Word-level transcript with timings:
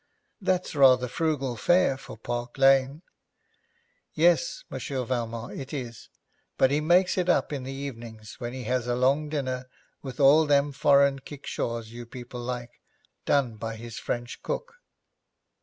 'That's 0.41 0.73
rather 0.73 1.07
frugal 1.07 1.55
fare 1.55 1.95
for 1.95 2.17
Park 2.17 2.57
Lane.' 2.57 3.03
'Yes, 4.15 4.63
Monsieur 4.67 5.05
Valmont, 5.05 5.53
it 5.59 5.75
is, 5.75 6.09
but 6.57 6.71
he 6.71 6.81
makes 6.81 7.19
it 7.19 7.29
up 7.29 7.53
in 7.53 7.61
the 7.65 7.71
evening, 7.71 8.19
when 8.39 8.51
he 8.51 8.63
has 8.63 8.87
a 8.87 8.95
long 8.95 9.29
dinner 9.29 9.69
with 10.01 10.19
all 10.19 10.47
them 10.47 10.71
foreign 10.71 11.19
kickshaws 11.19 11.89
you 11.91 12.07
people 12.07 12.41
like, 12.41 12.81
done 13.27 13.57
by 13.57 13.75
his 13.75 13.99
French 13.99 14.41
cook.' 14.41 14.73